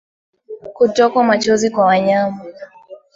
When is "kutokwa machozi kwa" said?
0.75-1.85